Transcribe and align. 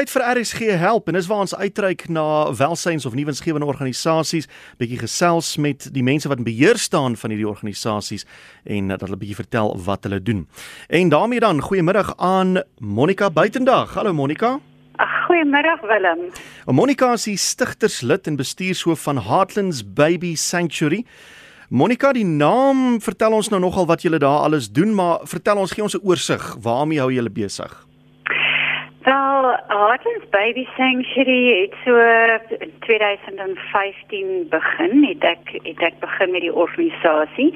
tyd 0.00 0.12
vir 0.14 0.22
RSG 0.32 0.68
help 0.80 1.10
en 1.10 1.16
dis 1.18 1.26
waar 1.28 1.42
ons 1.44 1.52
uitreik 1.60 2.06
na 2.08 2.22
welsyns 2.56 3.04
of 3.04 3.12
nuwensgewende 3.18 3.66
organisasies, 3.68 4.46
bietjie 4.80 5.00
gesels 5.02 5.58
met 5.60 5.90
die 5.92 6.04
mense 6.06 6.30
wat 6.30 6.40
in 6.40 6.46
beheer 6.46 6.78
staan 6.80 7.18
van 7.20 7.34
hierdie 7.34 7.48
organisasies 7.48 8.24
en 8.64 8.88
dat 8.88 9.04
hulle 9.04 9.18
bietjie 9.20 9.36
vertel 9.42 9.74
wat 9.84 10.08
hulle 10.08 10.22
doen. 10.24 10.46
En 10.88 11.12
daarmee 11.12 11.42
dan 11.44 11.60
goeiemiddag 11.60 12.14
aan 12.16 12.62
Monica 12.78 13.28
Buitendag. 13.30 13.92
Hallo 13.98 14.14
Monica. 14.16 14.54
Goeiemiddag 15.26 15.84
Willem. 15.84 16.30
Monica 16.64 17.12
is 17.18 17.28
die 17.28 17.36
stigterslid 17.36 18.30
en 18.30 18.40
bestuurshoof 18.40 19.04
van 19.04 19.20
Heartlands 19.26 19.84
Baby 19.84 20.32
Sanctuary. 20.34 21.04
Monica, 21.68 22.14
die 22.16 22.24
naam 22.24 23.02
vertel 23.04 23.36
ons 23.36 23.52
nou 23.52 23.60
nogal 23.60 23.86
wat 23.90 24.02
julle 24.06 24.18
daar 24.18 24.48
alles 24.48 24.72
doen, 24.72 24.96
maar 24.96 25.20
vertel 25.28 25.60
ons 25.60 25.76
gee 25.76 25.84
ons 25.84 25.94
'n 25.94 26.02
oorsig, 26.02 26.56
waarmee 26.62 26.98
hou 26.98 27.12
julle 27.12 27.30
besig? 27.30 27.89
Wel, 29.70 29.86
Heartlands 29.86 30.28
Baby 30.30 30.66
Sanctuary 30.76 31.60
het 31.60 31.74
so 31.84 31.96
in 32.58 32.72
2015 32.80 34.46
begin. 34.48 35.04
Het 35.04 35.22
ek 35.22 35.52
het 35.62 35.82
ek 35.88 35.98
begin 36.00 36.30
met 36.30 36.40
die 36.40 36.54
organisasie. 36.54 37.54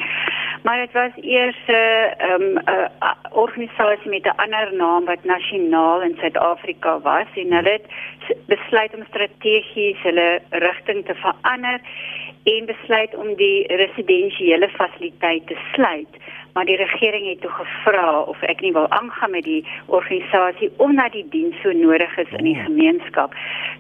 Maar 0.63 0.79
dit 0.79 0.93
was 0.93 1.11
eers 1.21 1.59
'n 1.67 1.73
uh, 1.73 2.31
um, 2.31 2.59
uh, 2.69 2.87
organisasie 3.31 4.11
met 4.11 4.25
'n 4.25 4.39
ander 4.45 4.75
naam 4.75 5.05
wat 5.05 5.25
nasionaal 5.25 6.03
in 6.03 6.17
Suid-Afrika 6.21 7.01
was 7.01 7.27
en 7.35 7.53
hulle 7.53 7.71
het 7.79 7.87
besluit 8.47 8.95
om 8.95 9.05
strategies 9.09 10.03
hulle 10.03 10.41
rigting 10.51 11.05
te 11.07 11.15
verander 11.15 11.81
en 12.45 12.67
besluit 12.67 13.15
om 13.15 13.35
die 13.35 13.67
residensiële 13.77 14.69
fasiliteit 14.69 15.47
te 15.47 15.57
sluit 15.73 16.13
maar 16.55 16.65
die 16.65 16.77
regering 16.77 17.27
het 17.29 17.41
toe 17.41 17.51
gevra 17.51 18.21
of 18.21 18.43
ek 18.43 18.61
nie 18.61 18.73
wil 18.73 18.89
aangaan 18.89 19.31
met 19.31 19.45
die 19.45 19.65
organisasie 19.87 20.71
omdat 20.77 21.13
die 21.13 21.27
diens 21.31 21.57
so 21.63 21.73
nodig 21.73 22.17
is 22.19 22.31
in 22.39 22.45
die 22.45 22.59
oh. 22.59 22.65
gemeenskap. 22.65 23.35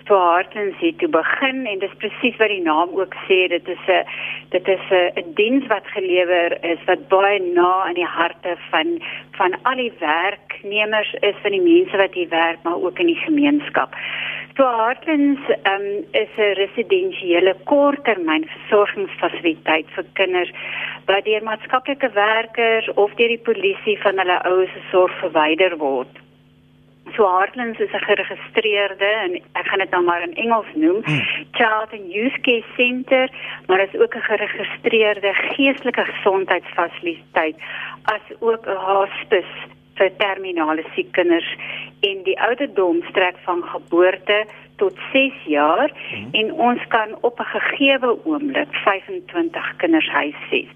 So 0.09 0.19
Hartens 0.19 0.79
het 0.79 0.99
toe 0.99 1.09
begin 1.09 1.67
en 1.67 1.79
dis 1.79 1.97
presies 2.03 2.37
wat 2.43 2.51
die 2.53 2.63
naam 2.63 2.93
ook 2.99 3.15
sê, 3.27 3.47
dit 3.49 3.69
is 3.69 3.85
'n 3.89 4.05
dit 4.51 4.69
is 4.69 4.87
'n 4.91 5.35
diens 5.35 5.67
wat 5.67 5.87
gelewer 5.97 6.59
is 6.65 6.79
wat 6.87 7.09
baie 7.09 7.41
na 7.41 7.87
in 7.89 7.95
die 7.95 8.13
harte 8.19 8.57
van 8.71 9.01
van 9.39 9.55
al 9.63 9.77
die 9.77 9.93
werknemers 9.99 11.15
is 11.21 11.37
van 11.43 11.51
die 11.51 11.61
mense 11.61 11.97
wat 11.97 12.15
hier 12.15 12.29
werk, 12.29 12.59
maar 12.63 12.83
ook 12.83 12.99
in 12.99 13.07
die 13.07 13.23
gemeenskap. 13.27 13.95
So 14.57 14.63
Hartens 14.63 15.41
um, 15.73 15.87
is 16.11 16.29
'n 16.37 16.55
residensiële 16.63 17.57
korttermyn 17.65 18.45
versorgingsfasiliteit 18.47 19.87
vir 19.97 20.05
kinders 20.13 20.53
wat 21.07 21.25
deur 21.25 21.43
maatskaplike 21.43 22.11
werkers 22.13 22.89
of 22.95 23.15
deur 23.15 23.29
die 23.29 23.45
polisie 23.49 23.99
van 24.03 24.19
hulle 24.19 24.43
ouers 24.43 24.73
se 24.73 24.83
sorg 24.91 25.19
verwyder 25.21 25.77
word. 25.77 26.23
So 27.13 27.29
Heartlands 27.29 27.79
is 27.79 27.93
'n 27.93 28.07
geregistreerde 28.09 29.11
en 29.25 29.35
ek 29.35 29.67
gaan 29.67 29.79
dit 29.79 29.91
nou 29.91 30.03
maar 30.05 30.23
in 30.23 30.35
Engels 30.35 30.73
noem, 30.75 31.03
hmm. 31.05 31.23
Child 31.53 31.93
and 31.93 32.13
Youth 32.13 32.41
Care 32.41 32.65
Center, 32.77 33.31
maar 33.67 33.81
is 33.81 34.01
ook 34.01 34.15
'n 34.15 34.29
geregistreerde 34.31 35.35
geestelike 35.35 36.05
gesondheidsfasiliteit 36.05 37.57
as 38.03 38.25
ook 38.41 38.67
'n 38.67 38.77
hospice 38.77 39.55
vir 39.95 40.11
terminale 40.17 40.85
siek 40.95 41.13
kinders 41.13 41.57
en 42.01 42.23
die 42.23 42.41
ouderdom 42.41 43.03
strek 43.11 43.37
van 43.47 43.63
geboorte 43.63 44.45
tot 44.77 44.97
6 45.13 45.33
jaar 45.47 45.93
hmm. 46.11 46.29
en 46.33 46.53
ons 46.53 46.81
kan 46.89 47.17
op 47.21 47.39
'n 47.41 47.53
gegeewe 47.57 48.19
oomblik 48.25 48.73
25 48.73 49.77
kinders 49.77 50.09
huisves. 50.09 50.73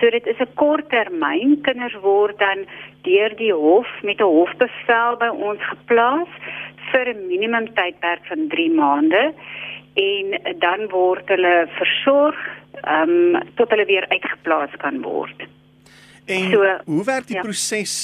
So 0.00 0.10
dit 0.10 0.26
is 0.26 0.38
'n 0.38 0.54
korttermyn. 0.54 1.58
Kinders 1.62 1.96
word 2.00 2.38
dan 2.38 2.58
deur 3.02 3.36
die 3.36 3.52
hof 3.52 3.88
met 4.02 4.20
'n 4.20 4.32
hofbevel 4.38 5.16
by 5.18 5.28
ons 5.28 5.60
geplaas 5.60 6.28
vir 6.90 7.08
'n 7.14 7.26
minimum 7.26 7.66
tydperk 7.74 8.24
van 8.26 8.48
3 8.48 8.70
maande 8.70 9.34
en 9.94 10.26
dan 10.58 10.88
word 10.88 11.28
hulle 11.28 11.68
versorg 11.78 12.38
ehm 12.82 13.34
um, 13.34 13.42
tot 13.54 13.70
hulle 13.70 13.84
weer 13.84 14.06
uitgeplaas 14.08 14.70
kan 14.78 15.02
word. 15.02 15.46
En 16.26 16.50
so, 16.50 16.64
hoe 16.84 17.04
werk 17.04 17.26
die 17.26 17.36
ja. 17.36 17.42
proses 17.42 17.94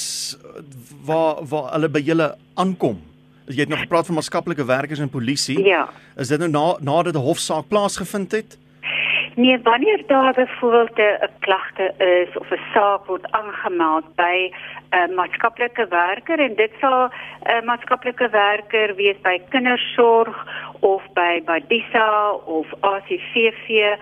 waar 1.05 1.45
waar 1.45 1.71
hulle 1.73 1.89
by 1.89 1.99
julle 1.99 2.35
aankom? 2.53 2.97
Jy 3.45 3.59
het 3.59 3.69
nog 3.69 3.79
gepraat 3.79 4.05
van 4.05 4.15
maatskaplike 4.15 4.65
werkers 4.65 4.99
en 4.99 5.09
polisie. 5.09 5.63
Ja. 5.63 5.89
Is 6.15 6.27
dit 6.27 6.39
nou 6.39 6.49
na 6.49 6.77
nadat 6.79 7.13
'n 7.13 7.17
hofsaak 7.17 7.67
plaasgevind 7.67 8.31
het? 8.31 8.57
Nee, 9.35 9.59
wanneer 9.63 10.03
daar 10.07 10.33
byvoorbeeld 10.33 10.97
'n 10.97 11.29
klagte 11.39 11.93
is 11.97 12.37
of 12.37 12.49
'n 12.51 12.59
saak 12.73 13.05
word 13.05 13.31
aangemeld 13.31 14.15
by 14.15 14.51
'n 14.95 15.13
maatskaplike 15.13 15.87
werker 15.89 16.39
en 16.39 16.55
dit 16.55 16.71
sal 16.79 17.09
'n 17.09 17.65
maatskaplike 17.65 18.29
werker 18.29 18.95
wees 18.95 19.19
by 19.21 19.41
kindersorg 19.49 20.37
of 20.79 21.01
by 21.13 21.41
Badisa 21.45 22.31
of 22.45 22.67
ACVV, 22.79 23.97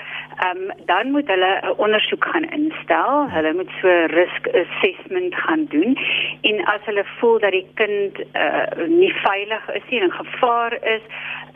um, 0.45 0.71
dan 0.85 1.11
moet 1.11 1.27
hulle 1.27 1.59
'n 1.61 1.73
ondersoek 1.77 2.25
gaan 2.25 2.49
instel. 2.49 3.29
Hulle 3.29 3.53
moet 3.53 3.71
so 3.81 3.87
'n 3.87 4.11
risk 4.19 4.47
assessment 4.47 5.35
gaan 5.35 5.65
doen 5.65 5.97
en 6.41 6.65
as 6.65 6.81
hulle 6.85 7.05
voel 7.19 7.39
dat 7.39 7.51
die 7.51 7.67
kind 7.73 8.19
uh, 8.19 8.87
nie 8.87 9.13
veilig 9.13 9.69
is 9.73 9.85
nie 9.89 10.01
en 10.01 10.11
gevaar 10.11 10.73
is, 10.83 11.01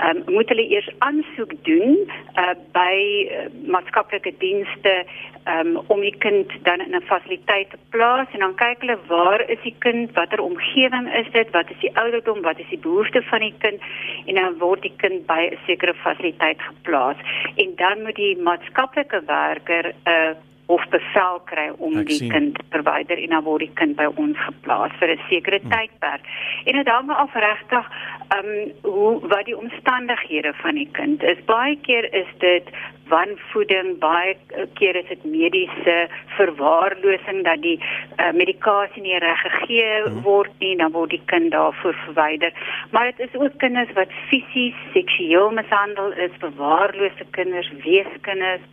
um, 0.05 0.23
moet 0.25 0.49
hulle 0.49 0.69
eers 0.69 0.89
aansoek 0.97 1.53
doen 1.61 2.11
uh, 2.35 2.55
by 2.71 2.95
uh, 3.31 3.45
maatskaplike 3.73 4.33
dienste 4.37 5.05
um, 5.47 5.77
om 5.87 5.99
die 6.01 6.15
kind 6.17 6.51
dan 6.63 6.79
in 6.79 6.95
'n 6.95 7.01
fasiliteit 7.01 7.69
te 7.69 7.77
plaas 7.89 8.27
en 8.31 8.39
dan 8.39 8.55
kyk 8.55 8.79
hulle 8.79 8.97
waar 9.07 9.26
is 9.49 9.61
die 9.63 9.75
kind, 9.79 10.11
watter 10.15 10.41
omgewing 10.41 11.07
is 11.19 11.31
dit, 11.31 11.49
wat 11.51 11.69
is 11.69 11.79
die 11.79 11.93
ouderdom, 11.97 12.41
wat 12.41 12.59
is 12.59 12.69
die 12.69 12.79
behoefte 12.79 13.21
van 13.21 13.39
die 13.39 13.53
kind? 13.57 13.81
En 14.25 14.35
dan 14.35 14.57
word 14.57 14.81
die 14.81 14.93
kind 14.97 15.25
by 15.27 15.49
'n 15.51 15.57
sekere 15.65 15.93
fasiliteit 15.93 16.61
geplaas. 16.61 17.17
En 17.55 17.75
dan 17.75 18.01
moet 18.03 18.15
die 18.15 18.37
maatskaplike 18.37 19.21
werker 19.25 19.85
'n 19.85 20.09
uh, 20.09 20.35
of 20.67 20.83
bevel 20.89 21.39
kry 21.45 21.69
om 21.77 21.97
Ek 21.97 22.11
die 22.11 22.19
sien. 22.19 22.31
kind 22.31 22.57
te 22.59 22.65
verwyder 22.75 23.17
en 23.17 23.29
dan 23.35 23.43
word 23.43 23.63
die 23.65 23.73
kind 23.79 23.95
by 23.95 24.07
ons 24.15 24.37
geplaas 24.37 24.91
vir 24.99 25.15
'n 25.15 25.21
sekere 25.29 25.59
hmm. 25.59 25.71
tydperk. 25.71 26.27
En 26.65 26.73
dit 26.75 26.87
hang 26.87 27.09
af 27.09 27.33
regtig 27.33 27.85
ehm 28.27 28.51
um, 28.51 28.71
hoe 28.83 29.27
wat 29.27 29.45
die 29.45 29.57
omstandighede 29.57 30.53
van 30.53 30.75
die 30.75 30.89
kind 30.91 31.23
is. 31.23 31.39
Baie 31.45 31.77
keer 31.87 32.13
is 32.13 32.27
dit 32.39 32.67
wanvoeding, 33.07 33.99
baie 33.99 34.35
keer 34.73 34.95
is 34.95 35.07
dit 35.07 35.23
mediese 35.23 35.95
verwaarlosing 36.35 37.43
dat 37.43 37.61
die 37.61 37.77
uh, 37.79 38.31
medikasie 38.35 39.01
nie 39.01 39.19
reg 39.23 39.39
gegee 39.45 40.03
hmm. 40.03 40.21
word 40.27 40.51
nie, 40.59 40.75
dan 40.75 40.91
word 40.91 41.15
die 41.15 41.21
kind 41.31 41.51
daarvoor 41.51 41.95
verwyder. 42.05 42.53
Maar 42.91 43.11
dit 43.11 43.29
is 43.29 43.39
ook 43.39 43.57
kinders 43.63 43.93
wat 43.93 44.11
fisies 44.29 44.75
seksueel 44.93 45.51
mishandel 45.55 46.11
is, 46.11 46.35
verwaarlose 46.43 47.27
kinders, 47.37 47.71
weeskinders, 47.83 48.65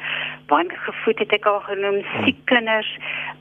wangevoed 0.51 1.19
het 1.19 1.33
ek 1.39 1.47
al 1.47 1.61
genoem, 1.61 1.84
hmm. 1.85 2.25
siek 2.25 2.41
kinders, 2.45 2.91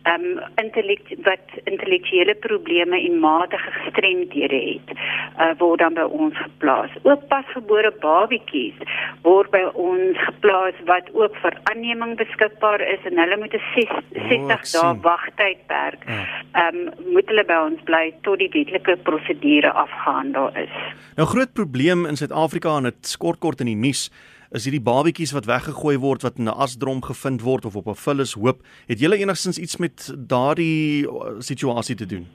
ehm 0.04 0.26
um, 0.26 0.40
intellekt 0.56 1.14
wat 1.24 1.46
intellektuele 1.64 2.36
probleme 2.36 3.00
en 3.00 3.20
matige 3.20 3.72
gestremdhede 3.72 4.60
het, 4.70 4.98
uh, 4.98 5.52
word 5.58 5.80
dan 5.80 5.94
by 5.94 6.08
ons 6.10 6.38
geplaas. 6.38 6.92
Ook 7.04 7.28
pasgebore 7.28 7.92
babatjies 8.04 8.76
word 9.22 9.52
by 9.52 9.64
ons 9.74 10.18
geplaas 10.28 10.76
wat 10.86 11.08
ook 11.14 11.36
vir 11.42 11.58
aanneming 11.72 12.18
beskikbaar 12.18 12.82
is 12.82 13.00
en 13.06 13.18
hulle 13.18 13.38
moet 13.38 13.54
'n 13.54 13.64
60 13.76 14.72
dae 14.74 14.94
wagtydperk. 15.02 16.04
Ja. 16.08 16.22
Ehm 16.52 16.76
ja. 16.76 16.92
um, 16.92 17.14
moet 17.14 17.28
hulle 17.28 17.46
by 17.46 17.60
ons 17.70 17.82
bly 17.88 18.14
tot 18.22 18.40
die 18.40 18.50
wetlike 18.54 18.98
prosedure 19.08 19.72
afgehandel 19.72 20.50
is. 20.56 20.76
Nou 21.16 21.28
groot 21.28 21.54
probleem 21.54 22.06
in 22.06 22.18
Suid-Afrika 22.18 22.78
en 22.78 22.84
dit 22.90 23.08
skort 23.08 23.40
kort 23.40 23.60
in 23.60 23.72
die 23.72 23.80
nuus 23.80 24.10
is 24.54 24.68
hierdie 24.68 24.84
babetjies 24.86 25.34
wat 25.34 25.50
weggegooi 25.50 25.98
word 25.98 26.22
wat 26.22 26.38
in 26.38 26.50
'n 26.50 26.60
asdrom 26.66 27.02
gevind 27.02 27.42
word 27.42 27.66
of 27.66 27.76
op 27.76 27.88
'n 27.88 28.02
vullis 28.06 28.34
hoop. 28.34 28.62
Het 28.88 29.00
julle 29.00 29.18
enigstens 29.18 29.58
iets 29.58 29.78
met 29.78 30.14
daardie 30.18 31.08
uh, 31.08 31.40
situasie 31.40 31.96
te 31.96 32.06
doen? 32.06 32.28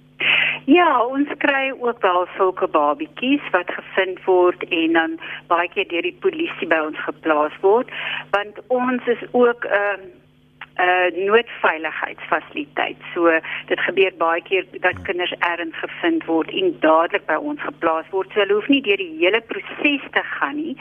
Ja, 0.65 1.05
ons 1.05 1.29
kry 1.39 1.73
ook 1.81 2.03
wel 2.03 2.27
sulke 2.37 2.69
babetjies 2.69 3.51
wat 3.51 3.71
gevind 3.71 4.25
word 4.25 4.65
en 4.69 4.93
dan 4.93 5.21
baie 5.47 5.69
keer 5.69 5.89
deur 5.89 6.03
die 6.03 6.19
polisie 6.21 6.69
by 6.69 6.81
ons 6.87 6.99
geplaas 7.05 7.55
word, 7.61 7.89
want 8.31 8.55
ons 8.67 9.07
is 9.07 9.23
ook 9.31 9.65
'n 9.65 9.73
uh, 9.73 9.99
'n 10.79 11.15
uh, 11.15 11.27
noodveiligheidsfasiliteit. 11.27 12.97
So 13.15 13.31
dit 13.67 13.81
gebeur 13.81 14.13
baie 14.19 14.43
keer 14.43 14.67
dat 14.81 15.03
kinders 15.03 15.35
ergens 15.39 15.75
gevind 15.83 16.25
word 16.25 16.51
en 16.51 16.77
dadelik 16.81 17.27
by 17.27 17.35
ons 17.35 17.61
geplaas 17.61 18.07
word. 18.11 18.31
So 18.31 18.41
hulle 18.41 18.55
hoef 18.55 18.69
nie 18.71 18.83
deur 18.83 19.01
die 19.03 19.17
hele 19.19 19.41
proses 19.41 20.05
te 20.15 20.23
gaan 20.39 20.57
nie. 20.57 20.77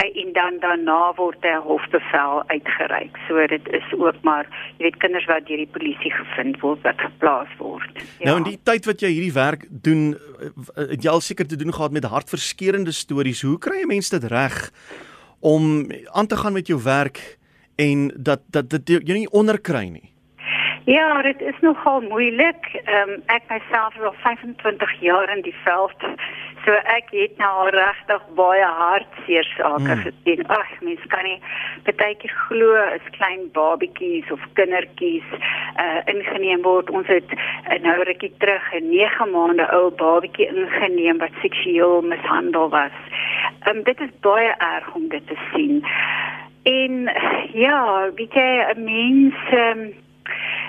Uh, 0.00 0.08
en 0.22 0.32
dan 0.32 0.58
daarna 0.64 1.12
word 1.20 1.44
'n 1.44 1.60
hofbevel 1.68 2.42
uitgereik. 2.46 3.16
So 3.28 3.46
dit 3.46 3.68
is 3.68 3.88
ook 3.92 4.16
maar 4.22 4.46
jy 4.78 4.84
weet 4.88 4.96
kinders 4.96 5.24
wat 5.24 5.46
deur 5.46 5.56
die 5.56 5.74
polisie 5.76 6.12
gevind 6.12 6.60
word 6.60 6.80
wat 6.82 7.00
geplaas 7.00 7.52
word. 7.58 7.92
Ja. 8.18 8.24
Nou 8.24 8.36
in 8.36 8.50
die 8.52 8.62
tyd 8.62 8.84
wat 8.84 9.00
jy 9.00 9.08
hierdie 9.08 9.36
werk 9.36 9.66
doen, 9.70 10.16
uh, 10.16 10.88
het 10.88 11.02
jy 11.02 11.10
al 11.10 11.20
seker 11.20 11.46
te 11.46 11.56
doen 11.56 11.72
gehad 11.72 11.92
met 11.92 12.04
hartverskeurende 12.04 12.92
stories. 12.92 13.42
Hoe 13.42 13.58
kry 13.58 13.84
jy 13.84 13.86
mense 13.86 14.18
dit 14.18 14.30
reg 14.30 14.70
om 15.40 15.92
aan 16.12 16.26
te 16.26 16.36
gaan 16.36 16.52
met 16.52 16.66
jou 16.66 16.80
werk? 16.82 17.36
En 17.76 18.12
dat 18.16 18.40
dat 18.50 18.70
dit 18.70 18.88
jy 18.88 19.22
nie 19.22 19.30
onderkry 19.30 19.88
nie. 19.88 20.10
Ja, 20.86 21.22
dit 21.22 21.40
is 21.40 21.58
nogal 21.60 22.00
moeilik. 22.00 22.66
Ehm 22.84 23.10
um, 23.10 23.22
ek 23.26 23.42
myself 23.48 23.94
is 23.94 24.02
al 24.02 24.14
25 24.22 25.00
jaar 25.00 25.36
in 25.36 25.42
die 25.42 25.56
veld 25.64 26.00
So 26.66 26.74
ek 26.90 27.12
het 27.14 27.36
nou 27.38 27.48
al 27.62 27.68
regtig 27.70 28.22
baie 28.34 28.68
hartseer 28.78 29.46
sake 29.52 29.86
mm. 29.86 30.00
gesien. 30.02 30.40
Ag, 30.50 30.70
mens 30.82 31.04
kan 31.12 31.22
nie 31.22 31.36
baie 31.86 32.16
keer 32.18 32.32
glo 32.48 32.72
as 32.80 33.04
klein 33.14 33.44
babietjies 33.54 34.32
of 34.34 34.42
kindertjies 34.58 35.28
uh 35.78 36.00
ingeneem 36.10 36.64
word. 36.66 36.90
Ons 36.90 37.06
het 37.12 37.36
uh, 37.36 37.78
nou 37.84 37.94
rukkie 38.08 38.32
terug 38.42 38.66
'n 38.80 38.90
9 38.90 39.30
maande 39.30 39.68
ou 39.78 39.92
babietjie 40.02 40.50
ingeneem 40.50 41.22
wat 41.22 41.38
seksueel 41.44 42.02
mishandel 42.02 42.66
was. 42.74 42.98
Um 43.70 43.84
dit 43.86 44.02
is 44.02 44.10
baie 44.26 44.50
erg 44.58 44.90
om 44.98 45.06
dit 45.14 45.26
te 45.30 45.38
sien. 45.52 45.84
En 46.66 47.12
ja, 47.52 48.10
weet 48.14 48.32
jy, 48.32 48.50
'n 48.74 48.84
mens 48.84 49.34
um, 49.52 49.94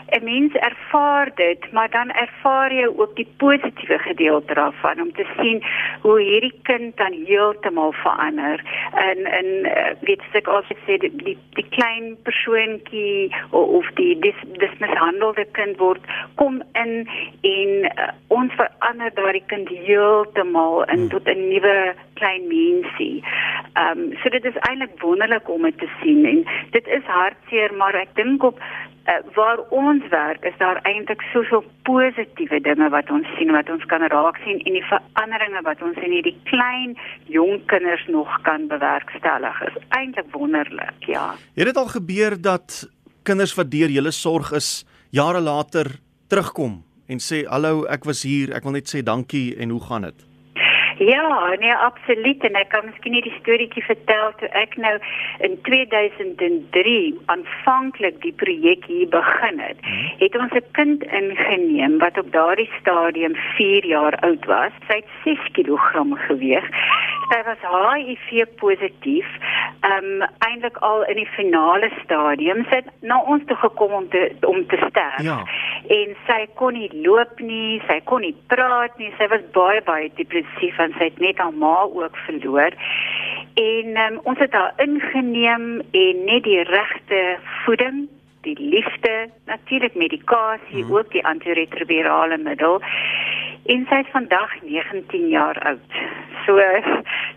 'n 0.09 0.23
mens 0.23 0.53
ervaar 0.53 1.31
dit, 1.35 1.71
maar 1.71 1.89
dan 1.89 2.11
ervaar 2.11 2.73
jy 2.73 2.87
ook 2.95 3.15
die 3.15 3.27
positiewe 3.37 3.97
gedeelte 3.97 4.53
daarvan 4.53 5.01
om 5.01 5.11
te 5.11 5.25
sien 5.37 5.63
hoe 6.01 6.21
hierdie 6.21 6.59
kind 6.61 6.97
dan 6.97 7.13
heeltemal 7.25 7.91
verander. 7.91 8.63
En 8.91 9.25
en 9.25 9.47
eh, 9.63 9.95
weet 10.01 10.21
ek 10.31 10.47
altyd 10.47 10.77
sê 10.85 10.97
die 10.97 11.15
die, 11.23 11.37
die 11.59 11.67
klein 11.69 12.15
persoontjie 12.23 13.35
of, 13.49 13.67
of 13.67 13.91
die 13.99 14.19
dis 14.19 14.39
dis 14.61 14.79
mishandelde 14.79 15.45
kind 15.51 15.77
word 15.77 16.01
kom 16.35 16.61
in 16.73 17.07
en 17.41 17.69
uh, 17.91 18.11
ons 18.27 18.53
verander 18.53 19.11
daardie 19.13 19.45
kind 19.47 19.69
heeltemal 19.69 20.83
in 20.83 20.99
hmm. 20.99 21.09
tot 21.09 21.27
'n 21.27 21.47
nuwe 21.49 21.95
klein 22.19 22.47
mensie. 22.51 23.23
Ehm 23.73 24.03
um, 24.03 24.17
so 24.21 24.29
dit 24.33 24.45
is 24.45 24.59
eintlik 24.69 24.99
wonderlik 25.01 25.49
om 25.49 25.69
dit 25.69 25.77
te 25.77 25.89
sien 26.01 26.25
en 26.25 26.43
dit 26.75 26.87
is 26.99 27.05
hartseer 27.05 27.73
maar 27.77 27.95
ek 27.95 28.15
dink 28.19 28.43
op 28.43 28.59
uh, 29.07 29.19
waar 29.35 29.59
ons 29.69 30.07
werk 30.09 30.43
is 30.49 30.57
daar 30.57 30.79
eintlik 30.89 31.21
soveel 31.33 31.63
positiewe 31.87 32.59
dinge 32.61 32.89
wat 32.89 33.11
ons 33.13 33.27
sien 33.37 33.51
wat 33.55 33.69
ons 33.73 33.85
kan 33.91 34.03
raak 34.13 34.39
sien 34.43 34.59
en 34.59 34.77
die 34.79 34.85
veranderinge 34.89 35.63
wat 35.67 35.83
ons 35.85 35.99
in 36.03 36.15
hierdie 36.17 36.35
klein 36.49 36.97
jong 37.31 37.63
kinders 37.71 38.05
nog 38.11 38.41
kan 38.47 38.67
bewerkstellig 38.71 39.61
is. 39.69 39.79
Eintlik 39.99 40.31
wonderlik 40.35 41.09
ja. 41.11 41.29
Het 41.55 41.71
dit 41.71 41.81
al 41.83 41.91
gebeur 41.95 42.37
dat 42.41 42.83
kinders 43.27 43.55
wat 43.59 43.71
deur 43.71 43.91
julle 43.91 44.11
sorg 44.11 44.51
is 44.55 44.71
jare 45.15 45.41
later 45.41 45.91
terugkom 46.27 46.81
en 47.07 47.23
sê 47.23 47.45
hallo 47.47 47.85
ek 47.87 48.07
was 48.07 48.25
hier 48.27 48.51
ek 48.55 48.67
wil 48.67 48.75
net 48.75 48.91
sê 48.91 49.03
dankie 49.03 49.55
en 49.55 49.71
hoe 49.75 49.83
gaan 49.87 50.09
dit 50.09 50.26
Ja, 50.97 51.55
nee, 51.59 51.73
absoluut 51.73 52.43
en 52.43 52.55
ek 52.57 52.69
kan 52.73 52.85
miskien 52.85 53.13
net 53.13 53.27
die 53.27 53.35
storieetjie 53.37 53.83
vertel 53.85 54.31
toe 54.39 54.49
ek 54.57 54.77
nou 54.81 54.95
in 55.45 55.57
2003 55.67 56.95
aanvanklik 57.33 58.17
die 58.23 58.33
projek 58.41 58.87
hier 58.89 59.09
begin 59.13 59.61
het. 59.61 59.77
Hmm. 59.85 60.07
Het 60.23 60.37
ons 60.41 60.57
'n 60.57 60.65
kind 60.79 61.03
ingeneem 61.03 61.97
wat 62.01 62.17
op 62.17 62.31
daardie 62.31 62.69
stadium 62.79 63.35
4 63.57 63.85
jaar 63.85 64.15
oud 64.25 64.45
was. 64.45 64.73
Sy 64.87 64.95
het 64.95 65.11
6 65.23 65.51
kg 65.53 66.17
geweeg. 66.27 66.65
Sy 67.27 67.39
was 67.43 67.63
HIV 67.63 68.45
positief. 68.55 69.27
Ehm 69.81 70.21
um, 70.21 70.27
eintlik 70.45 70.77
al 70.77 71.03
in 71.11 71.19
die 71.19 71.29
finale 71.35 71.89
stadium. 72.03 72.63
Sy 72.69 72.81
het 72.81 72.89
na 73.01 73.19
ons 73.21 73.43
toe 73.47 73.57
gekom 73.63 73.91
om 73.99 74.09
te 74.09 74.21
om 74.47 74.63
te 74.67 74.79
sterf. 74.87 75.21
Ja. 75.25 75.37
En 75.93 76.15
sy 76.27 76.39
kon 76.59 76.73
nie 76.73 76.89
loop 77.03 77.39
nie, 77.39 77.81
sy 77.87 77.99
kon 78.09 78.23
nie 78.23 78.35
praat 78.47 78.97
nie. 78.97 79.11
Sy 79.19 79.27
was 79.33 79.43
baie 79.57 79.83
baie 79.87 80.11
depressief 80.15 80.79
want 80.79 80.95
sy 80.97 81.09
het 81.11 81.19
net 81.23 81.41
haar 81.43 81.53
ma 81.53 81.75
ook 81.85 82.17
verloor. 82.25 82.75
En 83.57 83.97
um, 84.05 84.19
ons 84.23 84.39
het 84.39 84.53
haar 84.53 84.73
ingeneem 84.83 85.81
en 85.91 86.23
net 86.25 86.43
die 86.43 86.63
regte 86.63 87.21
voeding, 87.65 88.05
die 88.47 88.57
liefde, 88.59 89.29
natuurlik 89.45 89.95
medikasie, 89.95 90.83
mm. 90.83 90.93
ook 90.93 91.11
die 91.11 91.25
antiretrovirale 91.25 92.37
middel. 92.37 92.79
En 93.65 93.87
sy 93.89 93.99
is 94.03 94.11
vandag 94.13 94.53
19 94.63 95.27
jaar 95.27 95.57
oud. 95.73 95.97
So 96.45 96.55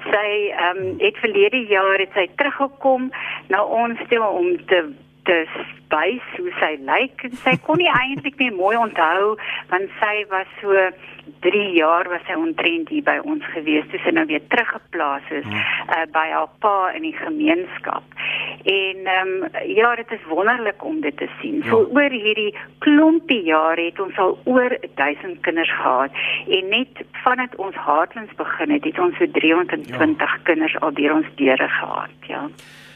sy 0.09 0.51
ehm 0.51 0.77
um, 0.77 0.95
het 0.99 1.17
verlede 1.17 1.65
jaar 1.67 1.99
het 1.99 2.13
sy 2.15 2.27
teruggekom 2.37 3.11
na 3.49 3.65
ons 3.65 3.99
toe 4.09 4.25
om 4.27 4.57
te 4.67 4.83
te 5.29 5.45
spys 5.55 6.27
hoe 6.39 6.53
sy 6.61 6.75
lyk 6.87 7.25
en 7.29 7.39
sy 7.45 7.57
kon 7.67 7.81
nie 7.83 7.91
eintlik 8.03 8.39
meer 8.43 8.55
mooi 8.57 8.77
onthou 8.79 9.37
want 9.73 9.97
sy 10.03 10.15
was 10.33 10.51
so 10.61 10.91
3 11.41 11.73
jaar 11.73 12.09
was 12.09 12.23
sy 12.27 12.37
ontrent 12.37 12.91
hier 12.93 13.05
by 13.07 13.17
ons 13.33 13.45
gewees 13.55 13.87
toe 13.91 14.01
sy 14.05 14.13
nou 14.17 14.27
weer 14.31 14.43
teruggeplaas 14.53 15.29
is 15.41 15.47
uh, 15.49 16.05
by 16.15 16.27
haar 16.33 16.51
pa 16.65 16.91
in 16.97 17.07
die 17.07 17.17
gemeenskap. 17.17 18.05
En 18.69 19.07
ehm 19.15 19.33
um, 19.37 19.47
ja, 19.77 19.95
dit 20.01 20.13
is 20.17 20.27
wonderlik 20.29 20.85
om 20.85 21.01
dit 21.01 21.17
te 21.17 21.29
sien. 21.41 21.63
Ja. 21.63 21.71
So 21.71 21.87
oor 21.97 22.13
hierdie 22.13 22.53
klompie 22.85 23.43
jare 23.49 23.89
het 23.89 24.01
ons 24.01 24.19
al 24.19 24.37
oor 24.45 24.77
1000 25.01 25.41
kinders 25.47 25.73
gehad 25.81 26.21
en 26.59 26.69
net 26.75 27.03
vandat 27.25 27.57
ons 27.57 27.81
Heartlands 27.87 28.37
begin 28.37 28.77
het, 28.77 28.85
het 28.85 28.99
ons 28.99 29.17
so 29.17 29.31
320 29.41 30.21
ja. 30.21 30.45
kinders 30.45 30.79
al 30.81 30.95
deur 30.95 31.19
ons 31.21 31.35
deure 31.41 31.69
gehad, 31.81 32.31
ja. 32.35 32.47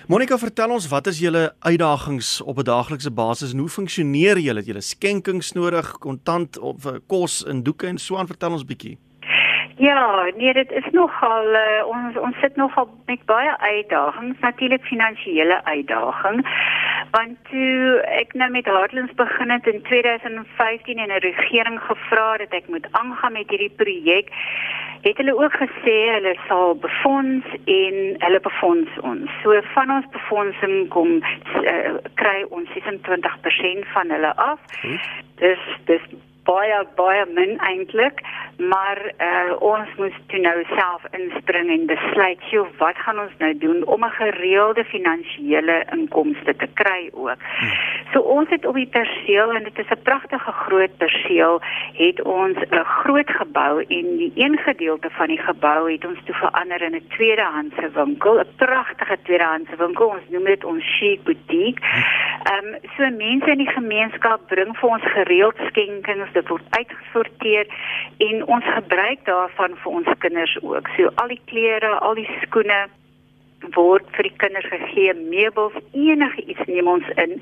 Monica, 0.04 0.36
vertel 0.36 0.68
ons 0.68 0.84
wat 0.92 1.06
is 1.08 1.18
julle 1.18 1.54
uitdagings 1.64 2.42
op 2.42 2.58
'n 2.58 2.68
daaglikse 2.68 3.10
basis 3.10 3.52
en 3.52 3.58
hoe 3.58 3.68
funksioneer 3.68 4.38
julle? 4.38 4.58
Het 4.58 4.66
julle 4.66 4.80
skenkings 4.80 5.52
nodig, 5.52 5.98
kontant 5.98 6.58
of 6.58 6.84
eh, 6.86 7.00
kos 7.06 7.42
in 7.42 7.62
doeke 7.62 7.86
en 7.86 7.98
so 7.98 8.16
aan? 8.16 8.26
Vertel 8.26 8.52
ons 8.52 8.64
bietjie. 8.64 8.98
Ja, 9.76 10.30
nee, 10.36 10.52
dit 10.52 10.70
is 10.70 10.84
nogal 10.90 11.46
uh, 11.54 11.86
ons 11.86 12.16
ons 12.16 12.36
sit 12.40 12.56
nogal 12.56 12.88
met 13.06 13.24
baie 13.24 13.58
uitdagings, 13.58 14.38
natuurlik 14.40 14.84
finansiële 14.84 15.64
uitdagings. 15.64 16.48
Want 17.10 17.38
toe 17.50 18.00
ek 18.20 18.32
nou 18.32 18.50
met 18.50 18.64
Heartlands 18.64 19.14
begin 19.14 19.50
het 19.50 19.66
in 19.66 19.82
2015 19.82 20.98
en 20.98 21.08
'n 21.08 21.26
regering 21.28 21.80
gevra 21.80 22.36
dat 22.36 22.52
ek 22.52 22.68
moet 22.68 22.86
aangaan 22.90 23.32
met 23.32 23.50
hierdie 23.50 23.74
projek, 23.76 24.28
het 25.00 25.16
hulle 25.16 25.36
ook 25.36 25.52
gesê 25.52 25.96
hulle 26.14 26.36
sal 26.48 26.74
befonds 26.74 27.46
en 27.64 27.94
hulle 28.18 28.40
befonds 28.40 28.90
ons. 29.00 29.30
So 29.42 29.60
van 29.62 29.90
ons 29.90 30.06
befondsing 30.10 30.88
kom 30.88 31.10
uh, 31.62 31.94
kry 32.14 32.44
ons 32.48 32.68
26% 32.68 33.88
van 33.92 34.10
hulle 34.10 34.36
af. 34.36 34.60
Dis 35.36 35.60
dis 35.84 36.02
baie 36.44 36.80
baie 36.96 37.26
min 37.26 37.58
eintlik 37.58 38.20
maar 38.58 39.12
uh, 39.18 39.62
ons 39.62 39.88
moes 39.96 40.14
toe 40.26 40.38
nou 40.40 40.54
self 40.70 41.02
inspring 41.16 41.70
en 41.74 41.86
besluit 41.90 42.42
jy 42.50 42.62
wat 42.78 42.98
gaan 43.02 43.18
ons 43.18 43.34
nou 43.38 43.50
doen 43.58 43.82
om 43.84 44.04
'n 44.04 44.16
gereelde 44.18 44.84
finansiële 44.84 45.84
inkomste 45.92 46.56
te 46.56 46.68
kry 46.74 47.10
ook. 47.12 47.40
Hmm. 47.58 47.72
So 48.12 48.20
ons 48.20 48.48
het 48.50 48.66
op 48.66 48.74
die 48.74 48.86
perseel 48.86 49.50
en 49.50 49.64
dit 49.64 49.78
is 49.78 49.90
'n 49.90 50.02
pragtige 50.02 50.52
groot 50.52 50.96
perseel 50.96 51.60
het 51.92 52.22
ons 52.22 52.58
'n 52.70 52.84
groot 52.84 53.30
gebou 53.30 53.84
en 53.88 54.16
die 54.16 54.32
een 54.34 54.58
gedeelte 54.58 55.10
van 55.10 55.26
die 55.26 55.42
gebou 55.42 55.92
het 55.92 56.04
ons 56.04 56.18
toe 56.24 56.34
verander 56.34 56.82
in 56.82 56.94
'n 56.94 57.06
tweedehandse 57.08 57.90
winkel, 57.94 58.38
'n 58.38 58.54
pragtige 58.56 59.16
tweedehandse 59.22 59.76
winkel. 59.76 60.06
Ons 60.06 60.28
noem 60.28 60.44
dit 60.44 60.64
ons 60.64 60.98
chic 60.98 61.22
boutique. 61.24 61.82
Ehm 62.44 62.66
um, 62.66 62.76
so 62.96 63.10
mense 63.10 63.50
in 63.50 63.58
die 63.58 63.74
gemeenskap 63.78 64.40
bring 64.46 64.76
vir 64.76 64.88
ons 64.88 65.02
gereeld 65.02 65.56
skenkings, 65.66 66.32
dit 66.34 66.48
word 66.52 66.76
uitgesorteer 66.78 67.70
en 68.26 68.44
ons 68.56 68.66
gebruik 68.76 69.24
daarvan 69.28 69.78
vir 69.82 69.96
ons 70.00 70.12
kinders 70.18 70.56
ook. 70.62 70.90
So 70.96 71.10
al 71.22 71.32
die 71.32 71.40
klere, 71.50 71.94
al 72.00 72.18
die 72.18 72.28
skoene 72.42 72.84
word 73.72 74.08
vir 74.16 74.28
die 74.28 74.36
kinders 74.42 74.68
gegee, 74.68 75.14
meubels, 75.16 75.76
enige 75.92 76.44
iets 76.44 76.66
neem 76.68 76.90
ons 76.90 77.06
in. 77.20 77.38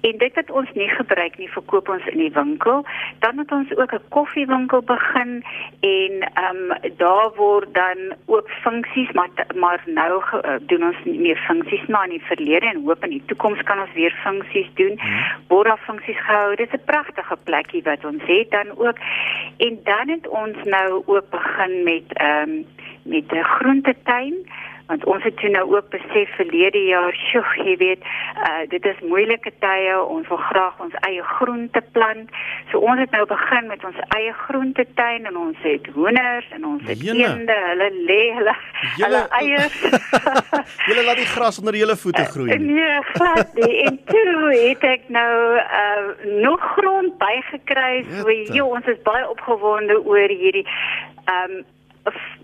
En 0.00 0.18
dit 0.18 0.34
wat 0.34 0.50
ons 0.50 0.72
nie 0.74 0.88
gebruik 0.88 1.38
nie, 1.38 1.48
verkoop 1.50 1.88
ons 1.88 2.06
in 2.06 2.18
die 2.18 2.32
winkel. 2.32 2.84
Dan 3.18 3.38
het 3.38 3.52
ons 3.52 3.76
ook 3.76 3.92
'n 3.92 4.08
koffiewinkel 4.08 4.82
begin 4.82 5.44
en 5.80 6.12
ehm 6.34 6.56
um, 6.56 6.92
daar 6.96 7.30
word 7.34 7.74
dan 7.74 7.98
ook 8.26 8.50
funksies, 8.50 9.12
maar 9.12 9.30
maar 9.54 9.82
nou 9.86 10.22
uh, 10.22 10.54
doen 10.60 10.84
ons 10.84 10.96
nie 11.04 11.20
meer 11.20 11.36
funksies 11.36 11.86
maar 11.86 12.04
in 12.04 12.10
die 12.10 12.26
verlede 12.26 12.66
en 12.66 12.84
hoop 12.84 13.04
in 13.04 13.10
die 13.10 13.22
toekoms 13.26 13.62
kan 13.62 13.80
ons 13.80 13.92
weer 13.92 14.14
funksies 14.22 14.70
doen. 14.74 14.98
Hmm. 15.00 15.24
Word 15.48 15.66
daar 15.66 15.84
funksies 15.86 16.20
gehou. 16.24 16.54
Dit 16.54 16.68
is 16.68 16.80
'n 16.80 16.84
pragtige 16.84 17.36
plekkie 17.44 17.82
wat 17.82 18.04
ons 18.04 18.22
het 18.26 18.50
dan 18.50 18.70
ook. 18.76 18.98
En 19.56 19.80
dan 19.84 20.08
het 20.08 20.28
ons 20.28 20.56
nou 20.64 21.02
ook 21.06 21.30
begin 21.30 21.82
met 21.82 22.06
ehm 22.12 22.50
um, 22.50 22.66
met 23.02 23.32
'n 23.32 23.42
groentetein 23.42 24.34
want 24.88 25.04
ons 25.04 25.24
het 25.24 25.36
toe 25.36 25.50
nou 25.52 25.64
ook 25.74 25.88
besef 25.92 26.30
verlede 26.36 26.80
jaar, 26.88 27.12
sjoe, 27.28 27.44
jy 27.64 27.76
weet, 27.80 28.06
uh 28.48 28.64
dit 28.72 28.84
is 28.88 29.02
moeilike 29.04 29.52
tye, 29.60 29.94
ons 30.00 30.28
wil 30.32 30.40
graag 30.48 30.80
ons 30.84 30.96
eie 31.08 31.22
groente 31.36 31.82
plant. 31.92 32.32
So 32.70 32.80
ons 32.80 33.00
het 33.02 33.12
nou 33.12 33.24
begin 33.28 33.68
met 33.68 33.84
ons 33.84 34.00
eie 34.16 34.32
groentetein 34.46 35.28
en 35.28 35.36
ons 35.36 35.60
het 35.66 35.86
hoenders 35.94 36.48
en 36.56 36.64
ons 36.72 36.88
het 36.88 37.04
eende, 37.04 37.58
hulle 37.68 37.90
lê 38.08 38.20
hulle 38.38 38.56
hulle 38.96 39.22
eiers. 39.42 39.78
Julle 40.88 41.04
laat 41.04 41.20
die 41.20 41.28
gras 41.28 41.58
onder 41.60 41.76
julle 41.76 41.96
voete 41.96 42.24
uh, 42.24 42.32
groei. 42.34 42.56
Nee, 42.68 43.00
glad 43.12 43.54
nie. 43.54 43.78
En 43.88 43.96
toe 44.04 44.50
het 44.52 44.84
ek 44.84 45.08
nou 45.12 45.32
uh 45.58 46.36
nog 46.42 46.62
grond 46.76 47.16
bygekry. 47.20 48.04
So 48.20 48.30
jy, 48.30 48.62
ons 48.62 48.86
is 48.88 49.00
baie 49.04 49.24
opgewonde 49.28 49.98
oor 50.04 50.32
hierdie 50.32 50.66
um 51.28 51.60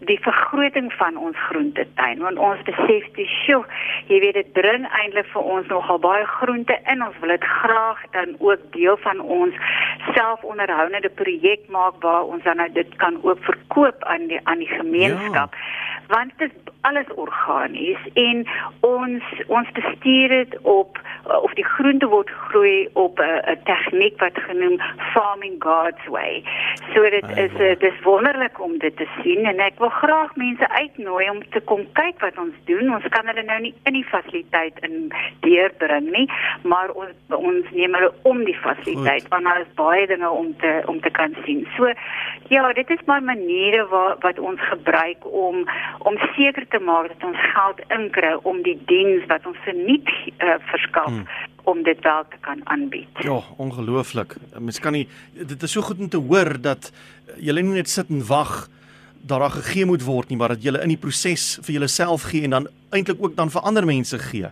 die 0.08 0.18
vergroting 0.22 0.92
van 0.98 1.16
ons 1.16 1.38
groentetuin 1.48 2.22
want 2.24 2.38
ons 2.38 2.62
besef 2.68 3.08
dis 3.18 3.34
sjoe 3.44 3.62
jy 4.10 4.20
weet 4.24 4.38
dit 4.40 4.52
bring 4.58 4.86
eintlik 5.00 5.30
vir 5.32 5.50
ons 5.56 5.70
nogal 5.72 5.98
baie 5.98 6.26
groente 6.36 6.78
in 6.92 7.04
ons 7.06 7.18
wil 7.22 7.34
dit 7.34 7.48
graag 7.60 8.04
dan 8.16 8.36
ook 8.38 8.68
deel 8.76 8.96
van 9.06 9.20
ons 9.20 9.54
selfonderhoudende 10.12 11.12
projek 11.22 11.68
maak 11.68 12.00
waar 12.04 12.24
ons 12.24 12.44
dan 12.44 12.62
nou 12.62 12.70
dit 12.72 12.96
kan 13.02 13.18
ook 13.22 13.42
verkoop 13.48 14.04
aan 14.04 14.28
die 14.32 14.40
aan 14.44 14.62
die 14.64 14.72
gemeenskap 14.76 15.54
ja. 15.54 16.14
want 16.16 16.38
dit 16.38 16.50
is 16.50 16.72
alles 16.84 17.08
organies 17.14 18.00
en 18.20 18.44
ons 18.80 19.22
ons 19.46 19.70
bestuur 19.72 20.28
dit 20.28 20.58
op 20.62 21.00
of 21.26 21.52
die 21.54 21.64
groente 21.64 22.06
word 22.06 22.30
gegroei 22.30 22.88
op 22.92 23.18
'n 23.18 23.58
tegniek 23.64 24.18
wat 24.20 24.38
genoem 24.48 24.80
farming 25.12 25.56
God's 25.58 26.06
way. 26.06 26.44
So 26.94 27.02
dit 27.02 27.24
is 27.36 27.52
uh, 27.60 27.78
dis 27.78 28.00
wonderlik 28.02 28.60
om 28.60 28.78
dit 28.78 28.96
te 28.96 29.08
sien 29.22 29.44
en 29.44 29.58
ek 29.58 29.78
wil 29.78 29.88
graag 29.88 30.36
mense 30.36 30.68
uitnooi 30.68 31.30
om 31.30 31.42
te 31.50 31.60
kom 31.60 31.86
kyk 31.92 32.20
wat 32.20 32.38
ons 32.38 32.54
doen. 32.64 32.94
Ons 32.94 33.08
kan 33.08 33.26
hulle 33.26 33.42
nou 33.42 33.60
nie 33.60 33.74
in 33.84 33.92
die 33.92 34.04
fasiliteit 34.04 34.78
in 34.80 35.12
deurbring 35.40 36.10
nie, 36.10 36.30
maar 36.62 36.90
ons 36.90 37.12
ons 37.28 37.70
neem 37.70 37.94
hulle 37.94 38.12
om 38.22 38.44
die 38.44 38.58
fasiliteit 38.58 39.28
want 39.28 39.44
daar 39.44 39.60
is 39.60 39.74
baie 39.74 40.06
dinge 40.06 40.30
om 40.30 40.56
te 40.56 40.82
om 40.86 41.00
te 41.00 41.10
kan 41.10 41.36
sien. 41.44 41.66
So 41.76 41.92
ja, 42.48 42.72
dit 42.72 42.90
is 42.90 43.04
maar 43.04 43.22
maniere 43.22 43.86
waar 43.88 44.16
wat 44.20 44.38
ons 44.38 44.60
gebruik 44.60 45.32
om 45.32 45.68
om 45.98 46.18
seker 46.36 46.68
te 46.68 46.78
maak 46.78 47.08
dat 47.08 47.24
ons 47.24 47.40
geld 47.54 47.80
inkry 47.88 48.36
om 48.42 48.62
die 48.62 48.78
diens 48.86 49.26
wat 49.26 49.46
ons 49.46 49.58
verniet 49.64 50.08
uh, 50.38 50.54
verskaf 50.70 51.13
hmm 51.22 51.52
om 51.64 51.82
dit 51.82 52.00
wel 52.00 52.24
te 52.28 52.36
kan 52.40 52.60
aanbied. 52.68 53.08
Ja, 53.18 53.40
ongelooflik. 53.56 54.36
Mens 54.58 54.78
kan 54.80 54.92
nie 54.92 55.06
dit 55.32 55.62
is 55.62 55.72
so 55.72 55.82
goed 55.82 55.98
om 55.98 56.08
te 56.08 56.20
hoor 56.20 56.60
dat 56.60 56.90
jy 57.40 57.54
nie 57.56 57.78
net 57.78 57.88
sit 57.88 58.10
en 58.12 58.20
wag 58.28 58.66
dat 59.24 59.40
daar 59.40 59.54
gegee 59.54 59.86
moet 59.88 60.04
word 60.04 60.28
nie, 60.28 60.36
maar 60.36 60.52
dat 60.52 60.64
jy 60.64 60.74
in 60.76 60.92
die 60.92 61.00
proses 61.00 61.54
vir 61.64 61.78
jouself 61.78 62.28
gee 62.28 62.44
en 62.44 62.58
dan 62.58 62.68
eintlik 62.92 63.22
ook 63.22 63.36
dan 63.36 63.50
vir 63.50 63.64
ander 63.64 63.86
mense 63.88 64.18
gee. 64.28 64.50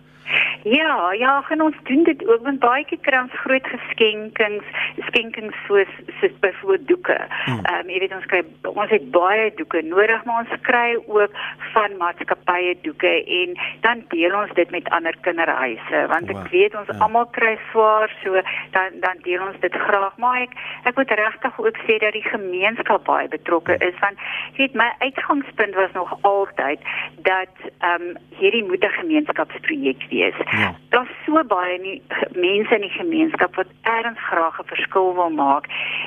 Ja, 0.63 1.11
ja, 1.11 1.41
gaan 1.41 1.61
ons 1.61 1.75
doen 1.83 2.03
dit 2.03 2.27
ook 2.27 2.43
want 2.43 2.59
baie 2.59 2.85
keer 2.87 2.99
kry 3.03 3.17
ons 3.19 3.39
groot 3.43 3.65
geskenkings, 3.67 4.67
skenkings 5.09 5.55
soos 5.67 5.89
soos 6.19 6.35
byvoorbeeld 6.39 6.87
doeke. 6.87 7.17
Hmm. 7.45 7.59
Ehm 7.65 7.81
um, 7.83 7.89
jy 7.91 7.99
weet 7.99 8.15
ons 8.15 8.27
kry 8.31 8.39
ons 8.71 8.93
het 8.95 9.09
baie 9.11 9.49
doeke 9.57 9.81
nodig, 9.83 10.23
maar 10.23 10.45
ons 10.45 10.53
kry 10.67 10.95
ook 11.01 11.35
van 11.73 11.97
maatskappye 11.99 12.77
doeke 12.85 13.11
en 13.39 13.57
dan 13.83 14.05
deel 14.13 14.37
ons 14.39 14.53
dit 14.55 14.71
met 14.71 14.87
ander 14.95 15.17
kinderhuise 15.27 16.05
want 16.13 16.31
ek 16.31 16.39
wow. 16.39 16.47
weet 16.55 16.79
ons 16.79 16.93
ja. 16.93 16.97
almal 17.03 17.27
kry 17.35 17.57
swaar, 17.71 18.15
so 18.23 18.45
dan 18.77 18.95
dan 19.03 19.19
deel 19.27 19.43
ons 19.43 19.59
dit 19.59 19.77
graag. 19.87 20.15
Maar 20.17 20.45
ek 20.47 20.55
ek 20.87 20.95
moet 20.95 21.11
regtig 21.23 21.59
ook 21.65 21.83
sê 21.83 21.99
dat 22.05 22.15
die 22.15 22.27
gemeenskap 22.29 23.03
baie 23.11 23.27
betrokke 23.27 23.75
is 23.83 23.99
want 23.99 24.15
jy 24.55 24.63
weet 24.63 24.79
my 24.79 24.87
uitgangspunt 25.03 25.75
was 25.75 25.91
nog 25.99 26.15
altyd 26.21 26.79
dat 27.27 27.51
ehm 27.67 28.07
um, 28.15 28.17
hierdie 28.39 28.63
moet 28.63 28.83
'n 28.87 28.97
gemeenskapsprojek 29.03 30.07
wees. 30.09 30.39
Ja. 30.59 30.75
Daar's 30.89 31.09
so 31.25 31.43
baie 31.47 31.77
nie 31.79 32.01
mense 32.35 32.75
in 32.75 32.81
die 32.81 32.93
gemeenskap 32.93 33.55
wat 33.55 33.67
erns 33.81 34.19
graag 34.29 34.59
'n 34.59 34.67
verskil 34.73 35.15
wil 35.15 35.29
maak 35.29 35.65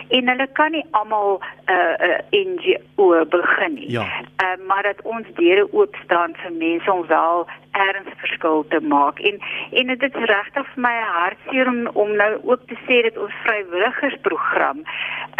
en 0.08 0.28
hulle 0.28 0.48
kan 0.52 0.70
nie 0.70 0.84
almal 0.90 1.40
'n 1.40 1.72
uh, 1.72 2.16
'n 2.30 2.46
uh, 2.46 2.46
NGO 2.46 3.24
begin 3.24 3.74
nie. 3.74 3.90
Ja. 3.90 4.06
Uh, 4.42 4.66
maar 4.66 4.82
dat 4.82 5.02
ons 5.02 5.26
deure 5.34 5.72
oop 5.72 5.96
staan 6.04 6.34
vir 6.42 6.52
mense 6.52 6.92
om 6.92 7.06
wel 7.06 7.46
erns 7.76 8.12
verskil 8.22 8.64
te 8.68 8.80
maak. 8.80 9.18
En 9.18 9.38
en 9.70 9.86
dit 9.92 10.02
is 10.08 10.28
regtig 10.32 10.66
vir 10.72 10.82
my 10.88 10.94
hartseer 11.12 11.70
om 11.72 11.80
om 12.04 12.12
nou 12.16 12.32
ook 12.42 12.66
te 12.72 12.78
sê 12.86 13.02
dat 13.08 13.20
ons 13.26 13.38
vrywilligersprogram 13.44 14.82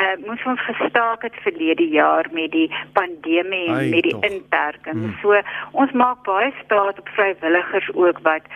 uh 0.04 0.14
moes 0.26 0.46
ons 0.52 0.64
gestaak 0.68 1.22
het 1.28 1.36
verlede 1.48 1.88
jaar 1.88 2.28
met 2.32 2.50
die 2.52 2.70
pandemie 2.92 3.68
en 3.68 3.90
met 3.90 4.08
die 4.08 4.16
inperking. 4.30 5.02
Hmm. 5.02 5.18
So 5.22 5.40
ons 5.72 5.92
maak 5.92 6.24
baie 6.28 6.52
staat 6.64 6.98
op 6.98 7.14
vrywilligers 7.18 7.94
ook 7.94 8.18
wat 8.28 8.50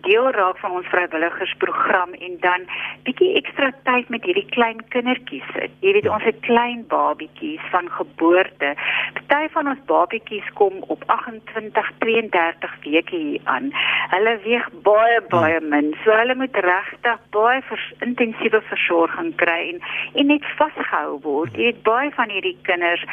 deel 0.00 0.30
raak 0.30 0.58
van 0.58 0.70
ons 0.70 0.86
vrywilligersprogram 0.86 2.12
en 2.12 2.36
dan 2.40 2.66
bietjie 3.06 3.34
ekstra 3.40 3.70
tyd 3.86 4.08
met 4.08 4.24
hierdie 4.24 4.46
klein 4.54 4.80
kindertjies 4.94 5.46
sit. 5.56 5.74
Jy 5.84 5.92
weet 5.98 6.08
ons 6.08 6.24
het 6.26 6.40
klein 6.46 6.84
babietjies 6.90 7.62
van 7.74 7.90
geboorte. 7.98 8.74
Party 9.20 9.48
van 9.54 9.68
ons 9.74 9.84
babietjies 9.90 10.48
kom 10.58 10.82
op 10.94 11.04
28, 11.06 11.92
32 12.04 12.76
weke 12.84 13.21
hier 13.22 13.40
aan. 13.54 13.70
Hulle 14.14 14.36
weeg 14.44 14.68
baie 14.86 15.20
baie 15.34 15.60
min. 15.60 15.92
So 16.04 16.14
hulle 16.16 16.36
moet 16.38 16.56
regtig 16.66 17.22
baie 17.36 17.62
vers, 17.68 17.86
intensiewe 18.06 18.62
versorging 18.70 19.32
kry 19.42 19.58
en, 19.74 19.82
en 20.14 20.30
net 20.32 20.46
vasgehou 20.58 21.20
word. 21.26 21.56
Jy 21.56 21.70
weet 21.70 21.82
baie 21.86 22.10
van 22.18 22.32
hierdie 22.34 22.56
kinders 22.68 23.04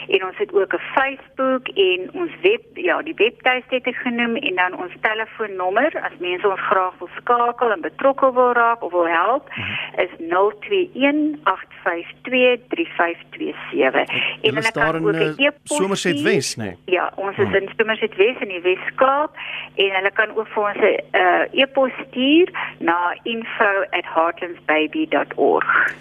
en 0.09 0.25
ons 0.25 0.37
het 0.37 0.55
ook 0.55 0.75
'n 0.75 0.81
Facebook 0.95 1.69
en 1.69 2.11
ons 2.13 2.31
web 2.43 2.61
ja, 2.73 3.03
die 3.03 3.15
webtuiste 3.15 3.75
het 3.75 3.87
ek 3.87 3.97
genoem 3.97 4.37
en 4.37 4.55
dan 4.55 4.77
ons 4.83 4.93
telefoonnommer 5.01 6.01
as 6.03 6.13
mense 6.19 6.49
ons 6.49 6.61
graag 6.61 6.99
wil 6.99 7.09
skakel 7.17 7.71
en 7.71 7.81
betrokke 7.81 8.33
wil 8.33 8.53
raak 8.53 8.83
of 8.83 8.93
wil 8.93 9.09
help 9.09 9.49
is 9.97 10.11
021 10.19 11.39
852 11.43 12.61
3527. 12.69 14.09
En 14.43 14.55
hulle 14.55 14.73
kan 14.73 15.07
ook 15.07 15.13
'n 15.13 15.15
eh, 15.15 15.47
e-pos 15.47 15.77
Somerset 15.77 16.23
Wes, 16.23 16.57
nee. 16.57 16.77
Ja, 16.85 17.13
ons 17.15 17.37
is 17.37 17.47
oh. 17.47 17.55
in 17.55 17.71
Somerset 17.77 18.17
Wes 18.17 18.37
in 18.39 18.49
die 18.49 18.61
Weskaap 18.61 19.31
en 19.75 19.91
hulle 19.91 20.11
kan 20.13 20.37
ook 20.37 20.49
vir 20.49 20.63
ons 20.63 20.77
'n 20.77 21.01
uh, 21.13 21.43
e-pos 21.51 21.84
e-pos 21.85 22.07
stuur 22.09 22.49
na 22.79 23.19
info@heartlandsbaby.org. 23.23 25.95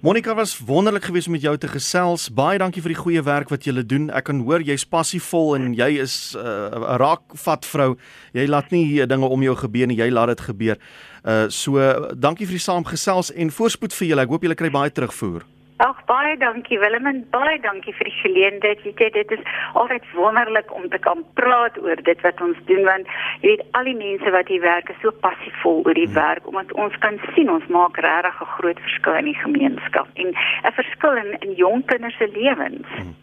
Monica 0.00 0.34
was 0.34 0.58
wonderlik 0.58 1.04
geweest 1.04 1.26
om 1.26 1.32
met 1.32 1.40
jou 1.40 1.58
te 1.58 1.68
gesels. 1.68 2.32
Baie 2.32 2.58
dankie 2.58 2.82
vir 2.82 2.88
die 2.88 3.00
goeie 3.00 3.22
werk 3.22 3.48
wat 3.48 3.64
jy 3.64 3.86
doen. 3.86 4.10
Ek 4.10 4.24
kan 4.24 4.40
hoor 4.40 4.62
jy's 4.62 4.86
passievol 4.86 5.56
en 5.56 5.74
jy 5.74 5.98
is 5.98 6.34
uh, 6.36 6.42
'n 6.42 6.82
uh, 6.82 6.96
raakvat 6.96 7.66
vrou. 7.66 7.96
Jy 8.32 8.46
laat 8.46 8.70
nie 8.70 9.06
dinge 9.06 9.26
om 9.26 9.42
jou 9.42 9.56
gebeur 9.56 9.86
nie, 9.86 9.96
jy 9.96 10.10
laat 10.10 10.28
dit 10.28 10.40
gebeur. 10.40 10.76
Uh 11.24 11.48
so 11.48 11.78
dankie 12.14 12.46
vir 12.46 12.54
die 12.54 12.62
saamgesels 12.62 13.32
en 13.32 13.50
voorspoed 13.50 13.94
vir 13.94 14.08
julle. 14.08 14.22
Ek 14.22 14.28
hoop 14.28 14.42
julle 14.42 14.54
kry 14.54 14.70
baie 14.70 14.90
terugvoer. 14.90 15.42
Ag 15.78 15.98
baie 16.10 16.34
dankie 16.36 16.78
Willem 16.82 17.06
en 17.06 17.20
baie 17.30 17.60
dankie 17.62 17.92
vir 17.94 18.08
die 18.08 18.16
geleentheid. 18.18 18.80
Jy 18.82 18.92
weet 18.98 19.14
dit 19.14 19.34
is 19.36 19.44
altyd 19.78 20.08
wonderlik 20.16 20.72
om 20.74 20.88
te 20.90 20.98
kan 20.98 21.22
praat 21.38 21.78
oor 21.78 22.02
dit 22.08 22.24
wat 22.26 22.42
ons 22.42 22.58
doen 22.66 22.82
want 22.88 23.06
jy 23.44 23.52
weet 23.52 23.62
al 23.78 23.86
die 23.86 23.94
mense 24.00 24.32
wat 24.34 24.50
hier 24.50 24.64
werk 24.64 24.90
is 24.90 24.98
so 25.04 25.14
passievol 25.22 25.84
oor 25.84 25.94
die 25.94 26.08
hmm. 26.08 26.18
werk 26.18 26.50
omdat 26.50 26.74
ons 26.74 26.98
kan 27.04 27.20
sien 27.36 27.52
ons 27.54 27.70
maak 27.70 28.00
regtig 28.02 28.42
'n 28.42 28.50
groot 28.56 28.82
verskil 28.88 29.20
in 29.20 29.30
die 29.30 29.38
gemeenskap 29.44 30.10
en 30.18 30.34
'n 30.34 30.74
verskil 30.80 31.14
in, 31.22 31.30
in 31.46 31.54
jong 31.54 31.86
kinders 31.86 32.18
se 32.18 32.26
lewens. 32.26 32.90
Hmm. 32.98 33.14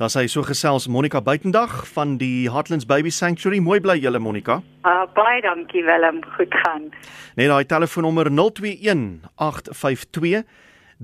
Daar 0.00 0.08
sê 0.08 0.24
so 0.26 0.42
gesels 0.42 0.88
Monica 0.88 1.20
Buitendag 1.20 1.86
van 1.92 2.16
die 2.16 2.50
Heartlands 2.50 2.86
Baby 2.86 3.10
Sanctuary. 3.10 3.58
Mooi 3.60 3.80
bly 3.80 4.00
julle 4.00 4.18
Monica. 4.18 4.62
Uh, 4.84 5.04
baie 5.14 5.40
dankie 5.40 5.84
Willem, 5.84 6.24
goed 6.36 6.54
gaan. 6.64 6.88
Net 7.36 7.48
daai 7.48 7.64
telefoonnommer 7.64 8.32
021 8.32 9.20
852 9.36 10.44